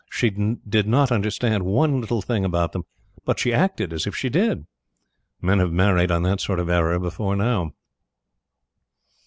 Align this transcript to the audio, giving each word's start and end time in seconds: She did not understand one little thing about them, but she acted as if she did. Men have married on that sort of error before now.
She 0.09 0.31
did 0.31 0.87
not 0.87 1.11
understand 1.11 1.61
one 1.63 2.01
little 2.01 2.23
thing 2.23 2.43
about 2.43 2.71
them, 2.71 2.85
but 3.23 3.37
she 3.37 3.53
acted 3.53 3.93
as 3.93 4.07
if 4.07 4.15
she 4.15 4.29
did. 4.29 4.65
Men 5.43 5.59
have 5.59 5.71
married 5.71 6.09
on 6.09 6.23
that 6.23 6.41
sort 6.41 6.57
of 6.59 6.69
error 6.69 6.97
before 6.97 7.35
now. 7.35 7.73